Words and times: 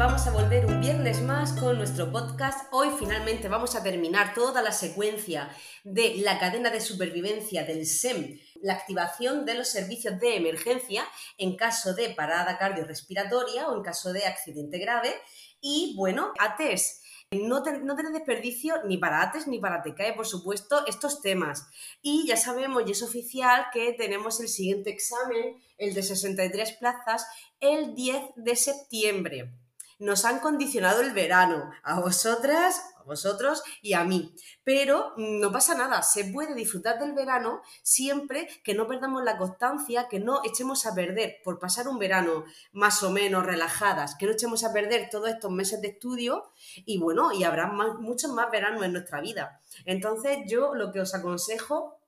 vamos 0.00 0.26
a 0.26 0.30
volver 0.30 0.64
un 0.64 0.80
viernes 0.80 1.20
más 1.20 1.52
con 1.52 1.76
nuestro 1.76 2.10
podcast. 2.10 2.72
Hoy 2.72 2.88
finalmente 2.98 3.48
vamos 3.48 3.76
a 3.76 3.82
terminar 3.82 4.32
toda 4.32 4.62
la 4.62 4.72
secuencia 4.72 5.54
de 5.84 6.14
la 6.22 6.38
cadena 6.38 6.70
de 6.70 6.80
supervivencia 6.80 7.64
del 7.64 7.84
SEM, 7.84 8.38
la 8.62 8.72
activación 8.72 9.44
de 9.44 9.56
los 9.56 9.68
servicios 9.68 10.18
de 10.18 10.36
emergencia 10.36 11.06
en 11.36 11.54
caso 11.54 11.92
de 11.92 12.08
parada 12.14 12.56
cardiorrespiratoria 12.56 13.68
o 13.68 13.76
en 13.76 13.82
caso 13.82 14.14
de 14.14 14.24
accidente 14.24 14.78
grave. 14.78 15.14
Y 15.60 15.94
bueno, 15.98 16.32
ATES, 16.38 17.02
no, 17.32 17.60
no 17.60 17.94
tener 17.94 18.12
desperdicio 18.12 18.82
ni 18.86 18.96
para 18.96 19.20
ATES 19.20 19.48
ni 19.48 19.58
para 19.58 19.82
TECAE, 19.82 20.14
por 20.14 20.26
supuesto, 20.26 20.82
estos 20.86 21.20
temas. 21.20 21.66
Y 22.00 22.26
ya 22.26 22.38
sabemos, 22.38 22.84
y 22.86 22.92
es 22.92 23.02
oficial, 23.02 23.66
que 23.70 23.92
tenemos 23.92 24.40
el 24.40 24.48
siguiente 24.48 24.88
examen, 24.88 25.62
el 25.76 25.92
de 25.92 26.02
63 26.02 26.72
plazas, 26.78 27.26
el 27.60 27.94
10 27.94 28.22
de 28.36 28.56
septiembre 28.56 29.52
nos 30.00 30.24
han 30.24 30.40
condicionado 30.40 31.02
el 31.02 31.12
verano, 31.12 31.70
a 31.82 32.00
vosotras, 32.00 32.82
a 32.96 33.02
vosotros 33.04 33.62
y 33.82 33.92
a 33.92 34.02
mí. 34.02 34.34
Pero 34.64 35.12
no 35.16 35.52
pasa 35.52 35.74
nada, 35.74 36.02
se 36.02 36.24
puede 36.24 36.54
disfrutar 36.54 36.98
del 36.98 37.12
verano 37.12 37.60
siempre 37.82 38.48
que 38.64 38.74
no 38.74 38.88
perdamos 38.88 39.22
la 39.22 39.36
constancia, 39.36 40.08
que 40.08 40.18
no 40.18 40.40
echemos 40.42 40.86
a 40.86 40.94
perder 40.94 41.36
por 41.44 41.58
pasar 41.58 41.86
un 41.86 41.98
verano 41.98 42.44
más 42.72 43.02
o 43.02 43.10
menos 43.10 43.44
relajadas, 43.44 44.16
que 44.16 44.26
no 44.26 44.32
echemos 44.32 44.64
a 44.64 44.72
perder 44.72 45.08
todos 45.10 45.28
estos 45.28 45.50
meses 45.50 45.80
de 45.82 45.88
estudio 45.88 46.50
y 46.74 46.98
bueno, 46.98 47.32
y 47.32 47.44
habrá 47.44 47.66
muchos 47.66 48.32
más 48.32 48.50
veranos 48.50 48.82
en 48.82 48.92
nuestra 48.92 49.20
vida. 49.20 49.60
Entonces 49.84 50.38
yo 50.46 50.74
lo 50.74 50.92
que 50.92 51.00
os 51.00 51.14
aconsejo 51.14 51.99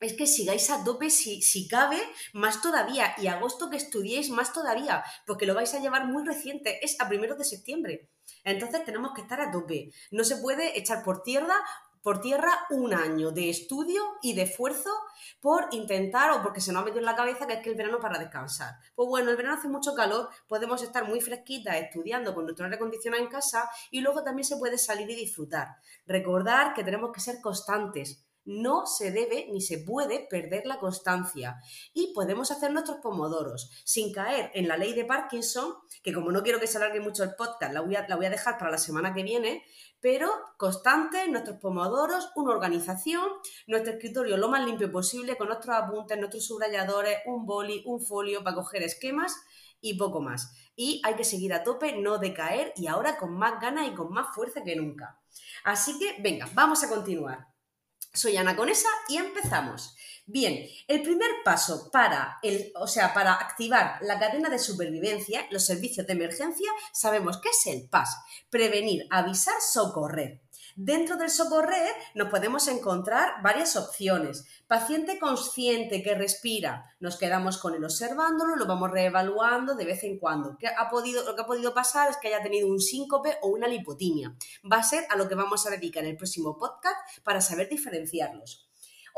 es 0.00 0.14
que 0.14 0.26
sigáis 0.26 0.70
a 0.70 0.84
tope 0.84 1.10
si, 1.10 1.42
si, 1.42 1.68
cabe, 1.68 2.00
más 2.32 2.62
todavía, 2.62 3.14
y 3.18 3.26
agosto 3.26 3.70
que 3.70 3.76
estudiéis 3.76 4.30
más 4.30 4.52
todavía, 4.52 5.02
porque 5.26 5.46
lo 5.46 5.54
vais 5.54 5.74
a 5.74 5.80
llevar 5.80 6.06
muy 6.06 6.24
reciente, 6.24 6.84
es 6.84 7.00
a 7.00 7.08
primeros 7.08 7.38
de 7.38 7.44
septiembre. 7.44 8.08
Entonces 8.44 8.84
tenemos 8.84 9.12
que 9.14 9.22
estar 9.22 9.40
a 9.40 9.50
tope. 9.50 9.90
No 10.10 10.24
se 10.24 10.36
puede 10.36 10.78
echar 10.78 11.02
por 11.02 11.22
tierra, 11.22 11.54
por 12.02 12.20
tierra 12.20 12.52
un 12.70 12.94
año 12.94 13.32
de 13.32 13.50
estudio 13.50 14.02
y 14.22 14.34
de 14.34 14.42
esfuerzo 14.42 14.90
por 15.40 15.68
intentar, 15.72 16.30
o 16.30 16.42
porque 16.42 16.60
se 16.60 16.72
nos 16.72 16.82
ha 16.82 16.84
metido 16.84 17.00
en 17.00 17.06
la 17.06 17.16
cabeza 17.16 17.46
que 17.46 17.54
es 17.54 17.60
que 17.60 17.70
el 17.70 17.76
verano 17.76 17.98
para 17.98 18.18
descansar. 18.18 18.74
Pues 18.94 19.08
bueno, 19.08 19.30
el 19.30 19.36
verano 19.36 19.56
hace 19.56 19.68
mucho 19.68 19.94
calor, 19.94 20.28
podemos 20.46 20.82
estar 20.82 21.06
muy 21.06 21.20
fresquitas 21.20 21.76
estudiando 21.76 22.34
con 22.34 22.44
nuestro 22.44 22.64
aire 22.64 22.76
acondicionado 22.76 23.22
en 23.22 23.28
casa 23.28 23.68
y 23.90 24.00
luego 24.00 24.22
también 24.22 24.44
se 24.44 24.56
puede 24.56 24.78
salir 24.78 25.10
y 25.10 25.16
disfrutar. 25.16 25.76
Recordar 26.06 26.72
que 26.74 26.84
tenemos 26.84 27.10
que 27.12 27.20
ser 27.20 27.40
constantes 27.42 28.27
no 28.48 28.86
se 28.86 29.10
debe 29.10 29.46
ni 29.52 29.60
se 29.60 29.78
puede 29.78 30.26
perder 30.28 30.64
la 30.64 30.78
constancia 30.78 31.60
y 31.92 32.14
podemos 32.14 32.50
hacer 32.50 32.72
nuestros 32.72 32.96
pomodoros 32.98 33.70
sin 33.84 34.10
caer 34.10 34.50
en 34.54 34.68
la 34.68 34.78
ley 34.78 34.94
de 34.94 35.04
Parkinson, 35.04 35.74
que 36.02 36.14
como 36.14 36.32
no 36.32 36.42
quiero 36.42 36.58
que 36.58 36.66
se 36.66 36.78
alargue 36.78 37.00
mucho 37.00 37.22
el 37.24 37.34
podcast, 37.34 37.74
la 37.74 37.82
voy 37.82 37.94
a, 37.94 38.30
dejar 38.30 38.56
para 38.56 38.70
la 38.70 38.78
semana 38.78 39.12
que 39.12 39.22
viene, 39.22 39.62
pero 40.00 40.30
constante, 40.56 41.28
nuestros 41.28 41.58
pomodoros, 41.58 42.32
una 42.36 42.52
organización, 42.54 43.28
nuestro 43.66 43.92
escritorio 43.92 44.38
lo 44.38 44.48
más 44.48 44.64
limpio 44.64 44.90
posible 44.90 45.36
con 45.36 45.48
nuestros 45.48 45.76
apuntes, 45.76 46.16
nuestros 46.16 46.46
subrayadores, 46.46 47.18
un 47.26 47.44
boli, 47.44 47.82
un 47.84 48.00
folio 48.00 48.42
para 48.42 48.56
coger 48.56 48.82
esquemas 48.82 49.36
y 49.82 49.98
poco 49.98 50.22
más. 50.22 50.54
Y 50.74 51.02
hay 51.04 51.16
que 51.16 51.24
seguir 51.24 51.52
a 51.52 51.64
tope, 51.64 52.00
no 52.00 52.16
decaer 52.16 52.72
y 52.76 52.86
ahora 52.86 53.18
con 53.18 53.36
más 53.36 53.60
ganas 53.60 53.88
y 53.88 53.94
con 53.94 54.10
más 54.10 54.34
fuerza 54.34 54.62
que 54.64 54.74
nunca. 54.74 55.20
Así 55.64 55.98
que, 55.98 56.16
venga, 56.22 56.48
vamos 56.54 56.82
a 56.82 56.88
continuar. 56.88 57.57
Soy 58.12 58.36
Ana 58.36 58.56
Conesa 58.56 58.88
y 59.08 59.16
empezamos. 59.16 59.94
Bien, 60.30 60.68
el 60.88 61.02
primer 61.02 61.30
paso 61.42 61.90
para, 61.90 62.38
el, 62.42 62.70
o 62.74 62.86
sea, 62.86 63.14
para 63.14 63.32
activar 63.32 63.98
la 64.02 64.18
cadena 64.18 64.50
de 64.50 64.58
supervivencia, 64.58 65.46
los 65.50 65.64
servicios 65.64 66.06
de 66.06 66.12
emergencia, 66.12 66.70
sabemos 66.92 67.38
que 67.38 67.48
es 67.48 67.66
el 67.66 67.88
PAS, 67.88 68.14
prevenir, 68.50 69.06
avisar, 69.08 69.54
socorrer. 69.60 70.42
Dentro 70.80 71.16
del 71.16 71.28
socorrer 71.28 71.92
nos 72.14 72.28
podemos 72.28 72.68
encontrar 72.68 73.42
varias 73.42 73.74
opciones. 73.74 74.46
Paciente 74.68 75.18
consciente 75.18 76.04
que 76.04 76.14
respira, 76.14 76.94
nos 77.00 77.16
quedamos 77.16 77.58
con 77.58 77.74
él 77.74 77.82
observándolo, 77.82 78.54
lo 78.54 78.64
vamos 78.64 78.92
reevaluando 78.92 79.74
de 79.74 79.84
vez 79.84 80.04
en 80.04 80.20
cuando. 80.20 80.56
¿Qué 80.56 80.68
ha 80.68 80.88
podido, 80.88 81.24
lo 81.24 81.34
que 81.34 81.42
ha 81.42 81.46
podido 81.46 81.74
pasar 81.74 82.08
es 82.10 82.16
que 82.18 82.28
haya 82.28 82.44
tenido 82.44 82.68
un 82.68 82.78
síncope 82.78 83.38
o 83.42 83.48
una 83.48 83.66
lipotimia. 83.66 84.36
Va 84.72 84.76
a 84.76 84.84
ser 84.84 85.04
a 85.10 85.16
lo 85.16 85.28
que 85.28 85.34
vamos 85.34 85.66
a 85.66 85.70
dedicar 85.70 86.04
el 86.04 86.16
próximo 86.16 86.56
podcast 86.56 86.96
para 87.24 87.40
saber 87.40 87.68
diferenciarlos. 87.68 88.67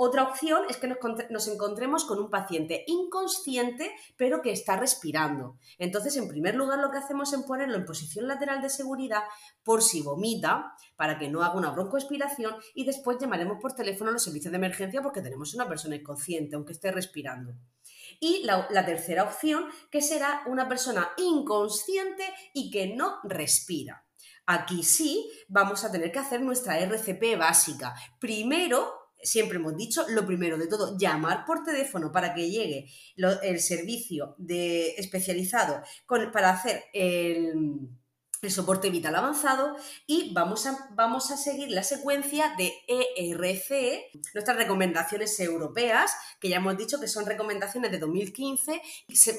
Otra 0.03 0.23
opción 0.23 0.63
es 0.71 0.79
que 0.79 0.89
nos, 1.29 1.47
encontremos 1.47 2.07
con 2.07 2.19
un 2.19 2.31
paciente 2.31 2.85
inconsciente 2.87 3.95
pero 4.17 4.41
que 4.41 4.51
está 4.51 4.79
respirando. 4.79 5.59
Entonces, 5.77 6.17
en 6.17 6.27
primer 6.27 6.55
lugar, 6.55 6.79
lo 6.79 6.91
que 6.91 6.97
hacemos 6.97 7.31
es 7.35 7.43
ponerlo 7.43 7.77
en 7.77 7.85
posición 7.85 8.27
lateral 8.27 8.63
de 8.63 8.71
seguridad 8.71 9.25
por 9.63 9.83
si 9.83 10.01
vomita, 10.01 10.73
para 10.97 11.19
que 11.19 11.29
no 11.29 11.43
haga 11.43 11.59
una 11.59 11.73
broncoaspiración 11.73 12.55
y 12.75 12.87
después 12.87 13.19
llamaremos 13.19 13.59
por 13.61 13.75
teléfono 13.75 14.09
a 14.09 14.15
los 14.15 14.23
servicios 14.23 14.51
de 14.51 14.57
emergencia 14.57 15.03
porque 15.03 15.21
tenemos 15.21 15.53
una 15.53 15.69
persona 15.69 15.97
inconsciente, 15.97 16.57
aunque 16.57 16.73
esté 16.73 16.91
respirando. 16.93 17.53
Y 18.21 18.43
la, 18.45 18.87
tercera 18.87 19.25
opción, 19.25 19.67
que 19.91 20.01
será 20.01 20.45
una 20.47 20.67
persona 20.67 21.11
inconsciente 21.19 22.25
y 22.55 22.71
que 22.71 22.97
no 22.97 23.19
respira. 23.25 24.07
Aquí 24.47 24.83
sí 24.83 25.31
vamos 25.47 25.85
a 25.85 25.93
tener 25.93 26.11
que 26.11 26.21
hacer 26.21 26.41
nuestra 26.41 26.79
RCP 26.79 27.37
básica. 27.39 27.95
Primero 28.19 29.00
siempre 29.23 29.59
hemos 29.59 29.77
dicho, 29.77 30.05
lo 30.09 30.27
primero 30.27 30.57
de 30.59 30.67
todo, 30.67 30.97
llamar 30.99 31.45
por 31.45 31.65
teléfono 31.65 32.13
para 32.13 32.35
que 32.35 32.51
llegue 32.51 32.87
el 33.17 33.61
servicio 33.61 34.35
de, 34.39 34.95
especializado 34.97 35.83
para 36.33 36.51
hacer 36.51 36.85
el, 36.93 37.89
soporte 38.49 38.89
vital 38.89 39.15
avanzado 39.17 39.77
y 40.07 40.33
vamos 40.33 40.65
a, 40.65 40.89
vamos 40.95 41.31
a 41.31 41.37
seguir 41.37 41.71
la 41.71 41.83
secuencia 41.83 42.55
de 42.57 42.73
ERC, 42.89 44.19
nuestras 44.33 44.57
recomendaciones 44.57 45.39
europeas, 45.41 46.13
que 46.41 46.49
ya 46.49 46.57
hemos 46.57 46.79
dicho 46.79 46.99
que 46.99 47.07
son 47.07 47.27
recomendaciones 47.27 47.91
de 47.91 47.99
2015, 47.99 48.81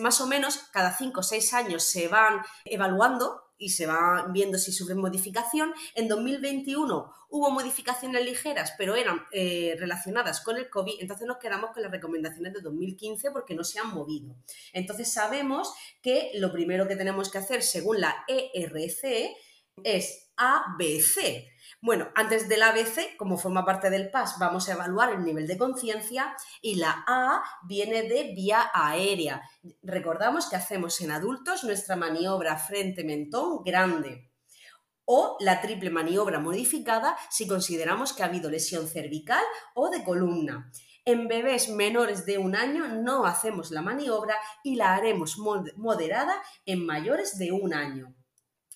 más 0.02 0.22
o 0.22 0.28
menos 0.28 0.58
cada 0.72 0.96
5 0.96 1.20
o 1.20 1.24
6 1.24 1.53
años 1.56 1.84
se 1.84 2.09
van 2.09 2.41
evaluando 2.64 3.50
y 3.61 3.69
se 3.69 3.85
va 3.85 4.25
viendo 4.33 4.57
si 4.57 4.72
sufren 4.72 4.97
modificación. 4.97 5.72
En 5.94 6.07
2021 6.07 7.13
hubo 7.29 7.51
modificaciones 7.51 8.25
ligeras, 8.25 8.73
pero 8.75 8.95
eran 8.95 9.22
eh, 9.31 9.75
relacionadas 9.77 10.41
con 10.41 10.57
el 10.57 10.67
COVID, 10.67 10.95
entonces 10.99 11.27
nos 11.27 11.38
quedamos 11.38 11.69
con 11.72 11.83
las 11.83 11.91
recomendaciones 11.91 12.53
de 12.53 12.61
2015 12.61 13.29
porque 13.29 13.53
no 13.53 13.63
se 13.63 13.79
han 13.79 13.94
movido. 13.94 14.35
Entonces 14.73 15.13
sabemos 15.13 15.73
que 16.01 16.31
lo 16.35 16.51
primero 16.51 16.88
que 16.88 16.95
tenemos 16.95 17.29
que 17.29 17.38
hacer 17.38 17.61
según 17.61 18.01
la 18.01 18.25
ERC 18.27 19.35
es 19.83 20.31
ABC. 20.41 21.52
Bueno, 21.81 22.09
antes 22.16 22.50
del 22.50 22.63
ABC, 22.63 23.16
como 23.18 23.38
forma 23.38 23.63
parte 23.63 23.90
del 23.90 24.09
PAS, 24.09 24.38
vamos 24.40 24.68
a 24.68 24.74
evaluar 24.74 25.13
el 25.13 25.24
nivel 25.24 25.46
de 25.47 25.57
conciencia 25.57 26.35
y 26.62 26.75
la 26.75 27.03
A 27.07 27.44
viene 27.63 28.03
de 28.03 28.34
vía 28.35 28.72
aérea. 28.74 29.41
Recordamos 29.84 30.47
que 30.47 30.56
hacemos 30.56 31.00
en 31.02 31.12
adultos 31.12 31.63
nuestra 31.63 31.96
maniobra 31.96 32.57
frente-mentón 32.57 33.63
grande 33.63 34.31
o 35.06 35.38
la 35.40 35.62
triple 35.62 35.90
maniobra 35.90 36.40
modificada 36.40 37.18
si 37.29 37.47
consideramos 37.47 38.13
que 38.13 38.23
ha 38.23 38.28
habido 38.28 38.50
lesión 38.50 38.88
cervical 38.88 39.44
o 39.73 39.90
de 39.90 40.03
columna. 40.03 40.72
En 41.03 41.28
bebés 41.28 41.69
menores 41.69 42.25
de 42.25 42.38
un 42.38 42.56
año 42.56 42.88
no 42.88 43.25
hacemos 43.25 43.72
la 43.72 43.81
maniobra 43.81 44.35
y 44.63 44.75
la 44.75 44.94
haremos 44.94 45.38
moderada 45.38 46.41
en 46.66 46.85
mayores 46.85 47.38
de 47.38 47.52
un 47.52 47.73
año. 47.73 48.16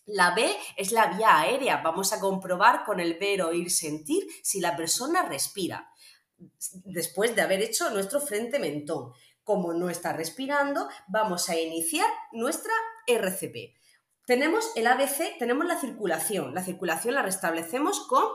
La 0.06 0.36
B 0.36 0.56
es 0.78 0.92
la 0.92 1.08
vía 1.08 1.40
aérea. 1.40 1.82
Vamos 1.84 2.14
a 2.14 2.20
comprobar 2.20 2.84
con 2.86 3.00
el 3.00 3.18
ver, 3.18 3.42
oír, 3.42 3.72
sentir 3.72 4.28
si 4.44 4.60
la 4.60 4.76
persona 4.76 5.24
respira 5.24 5.92
después 6.84 7.36
de 7.36 7.42
haber 7.42 7.62
hecho 7.62 7.90
nuestro 7.90 8.20
frente 8.20 8.60
mentón. 8.60 9.14
Como 9.44 9.74
no 9.74 9.90
está 9.90 10.14
respirando, 10.14 10.88
vamos 11.08 11.50
a 11.50 11.60
iniciar 11.60 12.10
nuestra 12.32 12.74
RCP. 13.08 13.76
Tenemos 14.26 14.72
el 14.76 14.88
ABC, 14.88 15.38
tenemos 15.38 15.66
la 15.68 15.80
circulación. 15.80 16.54
La 16.54 16.64
circulación 16.64 17.14
la 17.14 17.22
restablecemos 17.22 18.08
con 18.08 18.26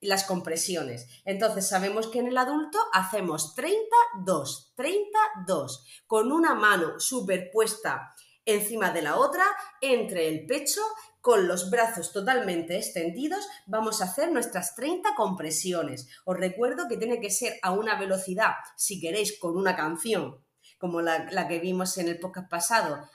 las 0.00 0.24
compresiones. 0.24 1.06
Entonces 1.24 1.68
sabemos 1.68 2.08
que 2.08 2.20
en 2.20 2.28
el 2.28 2.38
adulto 2.38 2.78
hacemos 2.92 3.54
32, 3.54 4.72
32, 4.76 5.84
con 6.06 6.32
una 6.32 6.54
mano 6.54 7.00
superpuesta 7.00 8.14
encima 8.44 8.90
de 8.90 9.02
la 9.02 9.16
otra, 9.16 9.44
entre 9.80 10.28
el 10.28 10.46
pecho 10.46 10.80
con 11.28 11.46
los 11.46 11.68
brazos 11.68 12.10
totalmente 12.10 12.78
extendidos 12.78 13.46
vamos 13.66 14.00
a 14.00 14.06
hacer 14.06 14.32
nuestras 14.32 14.74
30 14.74 15.10
compresiones. 15.14 16.08
Os 16.24 16.38
recuerdo 16.38 16.88
que 16.88 16.96
tiene 16.96 17.20
que 17.20 17.28
ser 17.28 17.58
a 17.60 17.72
una 17.72 18.00
velocidad, 18.00 18.52
si 18.78 18.98
queréis, 18.98 19.38
con 19.38 19.54
una 19.54 19.76
canción, 19.76 20.42
como 20.78 21.02
la, 21.02 21.46
que 21.46 21.58
vimos 21.58 21.98
en 21.98 22.08
el 22.08 22.18
podcast 22.18 22.48
pasado. 22.48 23.06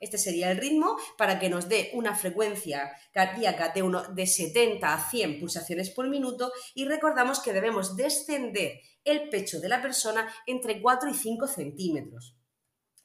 Este 0.00 0.16
sería 0.16 0.50
el 0.50 0.56
ritmo 0.56 0.96
para 1.18 1.38
que 1.38 1.50
nos 1.50 1.68
dé 1.68 1.90
una 1.92 2.14
frecuencia 2.14 2.90
cardíaca 3.12 3.68
de, 3.74 3.82
uno, 3.82 4.02
de 4.14 4.26
70 4.26 4.94
a 4.94 5.10
100 5.10 5.40
pulsaciones 5.40 5.90
por 5.90 6.08
minuto 6.08 6.52
y 6.74 6.86
recordamos 6.86 7.40
que 7.40 7.52
debemos 7.52 7.96
descender 7.96 8.80
el 9.04 9.28
pecho 9.28 9.60
de 9.60 9.68
la 9.68 9.82
persona 9.82 10.26
entre 10.46 10.80
4 10.80 11.10
y 11.10 11.14
5 11.14 11.46
centímetros. 11.48 12.38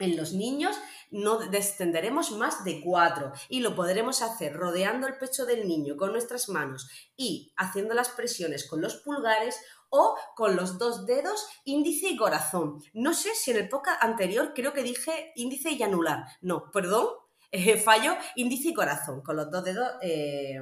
En 0.03 0.17
los 0.17 0.33
niños 0.33 0.75
no 1.11 1.38
descenderemos 1.38 2.31
más 2.31 2.65
de 2.65 2.81
cuatro 2.81 3.31
y 3.47 3.61
lo 3.61 3.73
podremos 3.73 4.21
hacer 4.21 4.53
rodeando 4.53 5.07
el 5.07 5.17
pecho 5.17 5.45
del 5.45 5.65
niño 5.65 5.95
con 5.95 6.11
nuestras 6.11 6.50
manos 6.50 6.89
y 7.15 7.53
haciendo 7.55 7.94
las 7.94 8.09
presiones 8.09 8.67
con 8.67 8.81
los 8.81 8.95
pulgares 8.95 9.57
o 9.89 10.17
con 10.35 10.57
los 10.57 10.77
dos 10.77 11.05
dedos 11.05 11.47
índice 11.63 12.09
y 12.09 12.17
corazón. 12.17 12.83
No 12.94 13.13
sé 13.13 13.29
si 13.33 13.51
en 13.51 13.57
el 13.57 13.69
podcast 13.69 14.03
anterior 14.03 14.51
creo 14.53 14.73
que 14.73 14.83
dije 14.83 15.31
índice 15.35 15.71
y 15.71 15.81
anular. 15.83 16.25
No, 16.41 16.69
perdón, 16.71 17.07
eh, 17.55 17.77
fallo 17.77 18.17
índice 18.35 18.69
y 18.69 18.73
corazón 18.73 19.21
con 19.21 19.35
los 19.35 19.51
dos 19.51 19.63
dedos, 19.63 19.88
eh, 20.01 20.59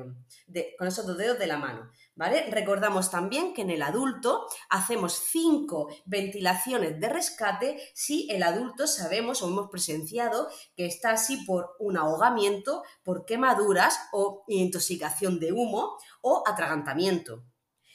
con 0.77 0.87
esos 0.89 1.07
dos 1.07 1.17
dedos 1.17 1.39
de 1.39 1.47
la 1.47 1.57
mano. 1.57 1.89
¿Vale? 2.15 2.51
Recordamos 2.51 3.09
también 3.09 3.53
que 3.53 3.61
en 3.61 3.69
el 3.69 3.81
adulto 3.81 4.45
hacemos 4.69 5.13
cinco 5.13 5.87
ventilaciones 6.05 6.99
de 6.99 7.07
rescate 7.07 7.81
si 7.95 8.29
el 8.29 8.43
adulto 8.43 8.87
sabemos 8.87 9.41
o 9.41 9.47
hemos 9.47 9.69
presenciado 9.69 10.49
que 10.75 10.85
está 10.85 11.11
así 11.11 11.37
por 11.45 11.77
un 11.79 11.95
ahogamiento, 11.95 12.83
por 13.03 13.23
quemaduras 13.25 13.97
o 14.11 14.43
intoxicación 14.49 15.39
de 15.39 15.53
humo 15.53 15.97
o 16.21 16.43
atragantamiento. 16.45 17.45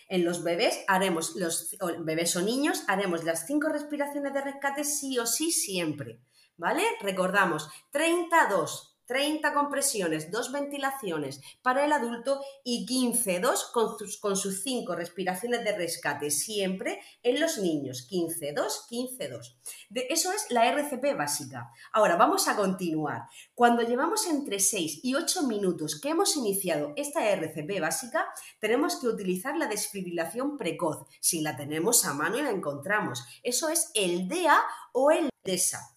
En 0.09 0.25
los 0.25 0.43
bebés 0.43 0.85
haremos, 0.89 1.37
los 1.37 1.77
bebés 2.01 2.35
o 2.37 2.41
niños, 2.41 2.83
haremos 2.89 3.25
las 3.25 3.47
cinco 3.47 3.69
respiraciones 3.69 4.33
de 4.33 4.41
rescate 4.41 4.85
sí 4.85 5.19
o 5.19 5.27
sí 5.27 5.53
siempre. 5.53 6.23
¿Vale? 6.59 6.83
Recordamos, 7.01 7.69
32, 7.91 8.97
30 9.07 9.55
compresiones, 9.55 10.31
2 10.31 10.53
ventilaciones 10.53 11.41
para 11.63 11.85
el 11.85 11.93
adulto 11.93 12.41
y 12.65 12.85
15, 12.87 13.41
2 13.41 13.71
con 13.73 13.99
sus, 13.99 14.19
con 14.19 14.37
sus 14.37 14.63
5 14.63 14.95
respiraciones 14.97 15.65
de 15.65 15.77
rescate, 15.77 16.31
siempre 16.31 17.01
en 17.23 17.41
los 17.41 17.59
niños. 17.59 18.07
15, 18.09 18.53
2, 18.53 18.87
15, 18.89 19.29
2. 19.29 19.59
De, 19.91 20.07
eso 20.11 20.33
es 20.33 20.51
la 20.51 20.67
RCP 20.67 21.17
básica. 21.17 21.71
Ahora 21.93 22.17
vamos 22.17 22.49
a 22.49 22.57
continuar. 22.57 23.29
Cuando 23.55 23.83
llevamos 23.83 24.27
entre 24.27 24.59
6 24.59 25.01
y 25.05 25.15
8 25.15 25.45
minutos 25.45 26.01
que 26.01 26.11
hemos 26.11 26.37
iniciado 26.37 26.93
esta 26.97 27.29
RCP 27.31 27.81
básica, 27.81 28.27
tenemos 28.59 28.97
que 28.97 29.09
utilizar 29.09 29.57
la 29.57 29.69
desfibrilación 29.69 30.57
precoz, 30.57 31.07
si 31.21 31.43
la 31.43 31.57
tenemos 31.57 32.05
a 32.05 32.13
mano 32.13 32.39
y 32.39 32.43
la 32.43 32.51
encontramos. 32.51 33.25
Eso 33.43 33.69
es 33.69 33.91
el 33.95 34.27
DEA 34.27 34.61
o 34.93 35.11
el 35.11 35.31
DESA 35.45 35.96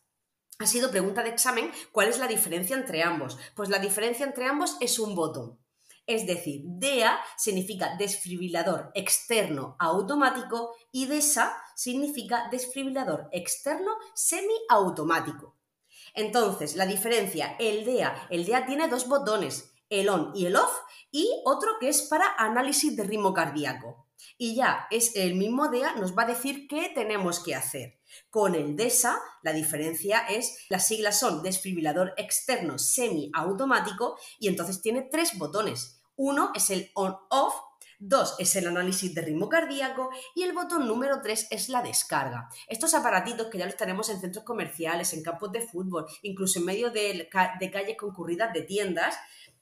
ha 0.62 0.68
sido 0.68 0.92
pregunta 0.92 1.24
de 1.24 1.30
examen, 1.30 1.72
¿cuál 1.94 2.10
es 2.10 2.20
la 2.20 2.28
diferencia 2.28 2.76
entre 2.76 3.02
ambos? 3.02 3.38
Pues 3.56 3.70
la 3.70 3.80
diferencia 3.80 4.26
entre 4.26 4.46
ambos 4.46 4.76
es 4.82 5.00
un 5.00 5.16
botón. 5.16 5.58
Es 6.06 6.28
decir, 6.28 6.64
DEA 6.66 7.18
significa 7.38 7.96
desfibrilador 7.98 8.92
externo 8.94 9.78
automático 9.80 10.76
y 10.92 11.06
DESA 11.06 11.56
significa 11.76 12.50
desfibrilador 12.52 13.30
externo 13.32 13.92
semiautomático. 14.14 15.56
Entonces, 16.14 16.76
la 16.76 16.86
diferencia, 16.86 17.56
el 17.58 17.86
DEA, 17.86 18.28
el 18.30 18.46
DEA 18.46 18.66
tiene 18.66 18.90
dos 18.90 19.08
botones, 19.08 19.72
el 19.90 20.10
on 20.10 20.34
y 20.36 20.46
el 20.46 20.58
off, 20.58 20.74
y 21.10 21.30
otro 21.46 21.78
que 21.80 21.88
es 21.88 22.02
para 22.02 22.36
análisis 22.38 22.98
de 22.98 23.04
ritmo 23.04 23.34
cardíaco. 23.34 24.08
Y 24.38 24.56
ya 24.56 24.88
es 24.92 25.16
el 25.16 25.36
mismo 25.36 25.70
DEA, 25.70 25.96
nos 25.96 26.18
va 26.18 26.24
a 26.24 26.28
decir 26.28 26.68
qué 26.68 26.92
tenemos 26.94 27.42
que 27.42 27.56
hacer. 27.56 27.99
Con 28.30 28.56
el 28.56 28.76
DESA, 28.76 29.20
la 29.44 29.54
diferencia 29.54 30.20
es, 30.20 30.66
las 30.70 30.88
siglas 30.88 31.20
son 31.20 31.44
desfibrilador 31.44 32.14
externo 32.18 32.78
semiautomático 32.78 34.18
y 34.40 34.48
entonces 34.48 34.82
tiene 34.82 35.08
tres 35.12 35.38
botones. 35.38 36.02
Uno 36.16 36.52
es 36.54 36.70
el 36.70 36.92
on-off, 36.96 37.56
dos 38.00 38.36
es 38.40 38.56
el 38.56 38.68
análisis 38.68 39.14
de 39.14 39.22
ritmo 39.22 39.50
cardíaco 39.50 40.10
y 40.36 40.44
el 40.44 40.54
botón 40.54 40.88
número 40.88 41.22
tres 41.22 41.48
es 41.52 41.70
la 41.70 41.82
descarga. 41.82 42.50
Estos 42.68 42.94
aparatitos 42.94 43.48
que 43.48 43.58
ya 43.58 43.66
los 43.66 43.78
tenemos 43.78 44.10
en 44.10 44.20
centros 44.20 44.46
comerciales, 44.46 45.14
en 45.14 45.24
campos 45.24 45.52
de 45.52 45.62
fútbol, 45.62 46.06
incluso 46.22 46.60
en 46.60 46.66
medio 46.66 46.92
de, 46.92 47.30
de 47.60 47.72
calles 47.72 47.98
concurridas 47.98 48.54
de 48.54 48.62
tiendas, 48.62 49.18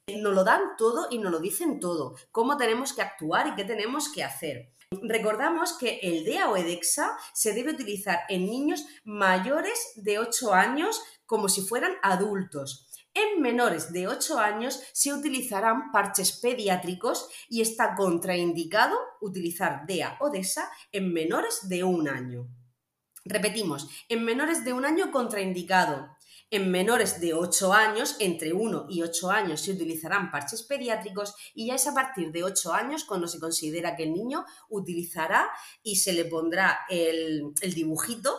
nos 0.08 0.34
lo 0.34 0.44
dan 0.44 0.62
todo 0.78 1.08
y 1.12 1.18
nos 1.18 1.32
lo 1.32 1.40
dicen 1.40 1.80
todo, 1.82 2.16
cómo 2.32 2.56
tenemos 2.56 2.94
que 2.94 3.02
actuar 3.02 3.48
y 3.48 3.56
qué 3.56 3.66
tenemos 3.66 4.10
que 4.10 4.24
hacer. 4.24 4.72
Recordamos 4.92 5.78
que 5.78 6.00
el 6.01 6.24
DEA 6.24 6.50
o 6.50 6.56
EDEXA 6.56 7.18
se 7.34 7.54
debe 7.54 7.72
utilizar 7.72 8.22
en 8.30 8.45
niños 8.45 8.86
mayores 9.04 9.92
de 9.95 10.18
8 10.18 10.54
años 10.54 11.01
como 11.25 11.50
si 11.50 11.62
fueran 11.62 11.95
adultos. 12.01 12.88
En 13.13 13.42
menores 13.42 13.92
de 13.92 14.07
8 14.07 14.39
años 14.39 14.81
se 14.94 15.12
utilizarán 15.12 15.92
parches 15.92 16.39
pediátricos 16.39 17.28
y 17.50 17.62
está 17.62 17.95
contraindicado 17.95 18.98
utilizar 19.19 19.86
DEA 19.88 20.18
o 20.22 20.30
DESA 20.30 20.72
en 20.94 21.12
menores 21.12 21.68
de 21.68 21.84
un 21.84 22.07
año. 22.07 22.48
Repetimos, 23.25 23.89
en 24.07 24.24
menores 24.24 24.63
de 24.63 24.72
un 24.72 24.86
año 24.86 25.12
contraindicado. 25.12 26.17
En 26.50 26.72
menores 26.72 27.20
de 27.20 27.34
8 27.34 27.74
años, 27.74 28.16
entre 28.20 28.54
1 28.54 28.86
y 28.88 29.02
8 29.02 29.32
años, 29.32 29.60
se 29.60 29.74
utilizarán 29.74 30.32
parches 30.32 30.64
pediátricos 30.64 31.36
y 31.54 31.68
ya 31.68 31.76
es 31.76 31.86
a 31.88 31.94
partir 31.94 32.32
de 32.32 32.46
8 32.46 32.74
años 32.74 33.04
cuando 33.04 33.28
se 33.28 33.42
considera 33.42 33.98
que 33.98 34.04
el 34.04 34.14
niño 34.14 34.46
utilizará 34.70 35.50
y 35.84 35.98
se 35.98 36.14
le 36.14 36.24
pondrá 36.24 36.80
el, 36.90 37.54
dibujito 37.76 38.34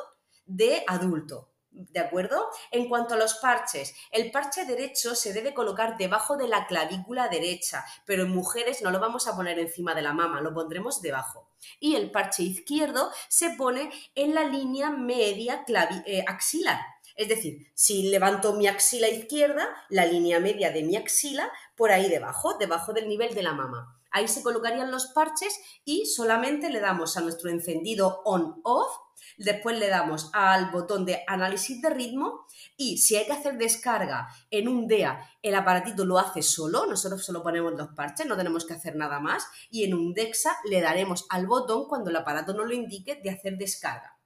de 0.46 0.84
adulto. 0.86 1.52
¿De 1.70 2.00
acuerdo? 2.00 2.48
En 2.70 2.88
cuanto 2.88 3.12
a 3.12 3.18
los 3.18 3.34
parches, 3.34 3.94
el 4.10 4.30
parche 4.30 4.64
derecho 4.64 5.14
se 5.14 5.34
debe 5.34 5.52
colocar 5.52 5.98
debajo 5.98 6.38
de 6.38 6.48
la 6.48 6.66
clavícula 6.66 7.28
derecha, 7.28 7.84
pero 8.06 8.22
en 8.22 8.30
mujeres 8.30 8.80
no 8.80 8.90
lo 8.90 9.00
vamos 9.00 9.28
a 9.28 9.36
poner 9.36 9.58
encima 9.58 9.94
de 9.94 10.02
la 10.02 10.14
mama, 10.14 10.40
lo 10.40 10.54
pondremos 10.54 11.02
debajo. 11.02 11.50
Y 11.78 11.94
el 11.94 12.10
parche 12.10 12.42
izquierdo 12.42 13.12
se 13.28 13.50
pone 13.50 13.92
en 14.14 14.34
la 14.34 14.44
línea 14.44 14.90
media 14.90 15.64
eh, 16.06 16.24
axilar, 16.26 16.78
es 17.18 17.28
decir, 17.28 17.66
si 17.74 18.10
levanto 18.10 18.54
mi 18.54 18.68
axila 18.68 19.08
izquierda, 19.08 19.68
la 19.90 20.06
línea 20.06 20.38
media 20.38 20.70
de 20.70 20.84
mi 20.84 20.94
axila, 20.94 21.50
por 21.76 21.90
ahí 21.90 22.08
debajo, 22.08 22.56
debajo 22.58 22.92
del 22.92 23.08
nivel 23.08 23.34
de 23.34 23.42
la 23.42 23.54
mama. 23.54 23.98
Ahí 24.12 24.28
se 24.28 24.40
colocarían 24.40 24.92
los 24.92 25.08
parches 25.08 25.58
y 25.84 26.06
solamente 26.06 26.70
le 26.70 26.78
damos 26.78 27.16
a 27.16 27.20
nuestro 27.20 27.50
encendido 27.50 28.22
on-off, 28.24 28.92
después 29.36 29.76
le 29.80 29.88
damos 29.88 30.30
al 30.32 30.70
botón 30.70 31.04
de 31.04 31.24
análisis 31.26 31.82
de 31.82 31.90
ritmo 31.90 32.46
y 32.76 32.98
si 32.98 33.16
hay 33.16 33.26
que 33.26 33.32
hacer 33.32 33.58
descarga 33.58 34.28
en 34.52 34.68
un 34.68 34.86
DEA, 34.86 35.20
el 35.42 35.56
aparatito 35.56 36.04
lo 36.04 36.20
hace 36.20 36.42
solo, 36.42 36.86
nosotros 36.86 37.24
solo 37.24 37.42
ponemos 37.42 37.72
los 37.72 37.88
parches, 37.88 38.26
no 38.26 38.36
tenemos 38.36 38.64
que 38.64 38.74
hacer 38.74 38.94
nada 38.94 39.18
más 39.18 39.44
y 39.72 39.82
en 39.82 39.94
un 39.94 40.14
DEXA 40.14 40.56
le 40.70 40.80
daremos 40.80 41.26
al 41.30 41.48
botón 41.48 41.88
cuando 41.88 42.10
el 42.10 42.16
aparato 42.16 42.54
nos 42.54 42.68
lo 42.68 42.74
indique 42.74 43.16
de 43.16 43.30
hacer 43.30 43.58
descarga. 43.58 44.17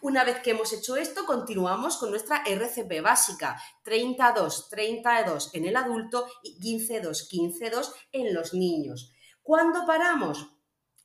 Una 0.00 0.24
vez 0.24 0.40
que 0.40 0.50
hemos 0.50 0.72
hecho 0.72 0.96
esto, 0.96 1.24
continuamos 1.26 1.96
con 1.96 2.10
nuestra 2.10 2.42
RCP 2.44 3.02
básica, 3.02 3.60
32, 3.84 4.68
32 4.68 5.50
en 5.54 5.66
el 5.66 5.76
adulto 5.76 6.26
y 6.42 6.58
15, 6.58 7.00
2, 7.00 7.28
15, 7.28 7.70
2 7.70 7.94
en 8.12 8.34
los 8.34 8.52
niños. 8.52 9.12
¿Cuándo 9.42 9.86
paramos? 9.86 10.50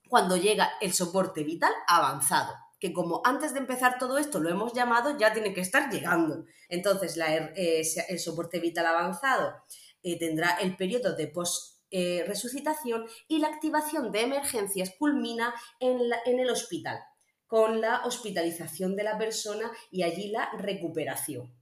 Cuando 0.09 0.35
llega 0.37 0.71
el 0.81 0.93
soporte 0.93 1.43
vital 1.43 1.73
avanzado 1.87 2.53
que 2.79 2.93
como 2.93 3.21
antes 3.25 3.53
de 3.53 3.59
empezar 3.59 3.97
todo 3.97 4.17
esto 4.17 4.39
lo 4.39 4.49
hemos 4.49 4.73
llamado, 4.73 5.17
ya 5.17 5.33
tiene 5.33 5.53
que 5.53 5.61
estar 5.61 5.91
llegando. 5.91 6.45
Entonces, 6.69 7.17
eh, 7.17 7.81
el 8.07 8.19
soporte 8.19 8.59
vital 8.59 8.85
avanzado 8.85 9.55
eh, 10.03 10.19
tendrá 10.19 10.57
el 10.57 10.75
periodo 10.75 11.15
de 11.15 11.27
post 11.27 11.81
eh, 11.89 12.23
y 13.27 13.39
la 13.39 13.47
activación 13.47 14.11
de 14.11 14.21
emergencias 14.21 14.93
culmina 14.99 15.53
en 15.79 16.39
el 16.39 16.49
hospital 16.51 16.99
con 17.47 17.81
la 17.81 18.05
hospitalización 18.05 18.95
de 18.95 19.03
la 19.03 19.17
persona 19.17 19.71
y 19.91 20.03
allí 20.03 20.29
la 20.29 20.49
recuperación. 20.57 21.53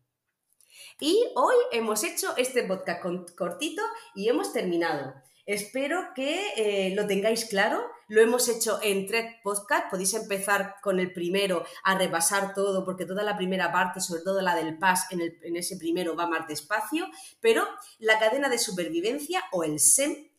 Y 0.99 1.23
hoy 1.35 1.55
hemos 1.71 2.03
hecho 2.03 2.35
este 2.37 2.63
podcast 2.63 3.03
cortito 3.35 3.81
y 4.13 4.29
hemos 4.29 4.53
terminado. 4.53 5.13
Espero 5.45 6.07
que 6.15 6.53
eh, 6.55 6.95
lo 6.95 7.05
tengáis 7.05 7.45
claro. 7.45 7.85
Lo 8.07 8.21
hemos 8.21 8.47
hecho 8.49 8.79
en 8.81 9.05
tres 9.05 9.35
podcasts. 9.43 9.87
Podéis 9.91 10.13
empezar 10.15 10.75
con 10.81 10.99
el 10.99 11.13
primero 11.13 11.63
a 11.83 11.97
repasar 11.97 12.53
todo, 12.53 12.83
porque 12.83 13.05
toda 13.05 13.23
la 13.23 13.37
primera 13.37 13.71
parte, 13.71 13.99
sobre 13.99 14.21
todo 14.21 14.41
la 14.41 14.55
del 14.55 14.77
PAS, 14.77 15.11
en, 15.11 15.21
en 15.21 15.55
ese 15.55 15.77
primero 15.77 16.15
va 16.15 16.27
más 16.27 16.47
despacio. 16.47 17.07
Pero 17.41 17.67
la 17.99 18.17
cadena 18.17 18.49
de 18.49 18.57
supervivencia 18.57 19.43
o 19.51 19.63
el 19.63 19.79
SEM 19.79 20.29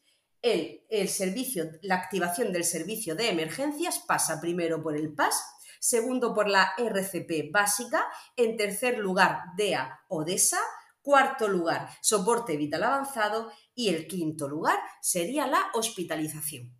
el, 0.88 1.08
servicio, 1.08 1.64
la 1.82 1.96
activación 1.96 2.52
del 2.52 2.64
servicio 2.64 3.14
de 3.14 3.30
emergencias 3.30 4.02
pasa 4.06 4.40
primero 4.40 4.82
por 4.82 4.96
el 4.96 5.14
PAS, 5.14 5.42
segundo 5.80 6.34
por 6.34 6.48
la 6.48 6.72
RCP 6.78 7.50
básica, 7.52 8.06
en 8.36 8.56
tercer 8.56 8.98
lugar 8.98 9.40
DEA 9.56 10.00
o 10.08 10.24
DESA, 10.24 10.60
cuarto 11.02 11.46
lugar 11.46 11.88
soporte 12.02 12.56
vital 12.56 12.82
avanzado 12.82 13.52
y 13.74 13.90
el 13.90 14.08
quinto 14.08 14.48
lugar 14.48 14.78
sería 15.00 15.46
la 15.46 15.70
hospitalización. 15.74 16.74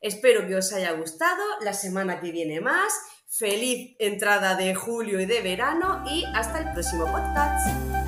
Espero 0.00 0.46
que 0.46 0.56
os 0.56 0.72
haya 0.72 0.92
gustado, 0.92 1.42
la 1.60 1.74
semana 1.74 2.20
que 2.20 2.32
viene 2.32 2.60
más, 2.60 2.92
feliz 3.28 3.94
entrada 3.98 4.56
de 4.56 4.74
julio 4.74 5.20
y 5.20 5.26
de 5.26 5.40
verano 5.40 6.04
y 6.10 6.24
hasta 6.34 6.58
el 6.60 6.72
próximo 6.72 7.04
podcast. 7.06 8.01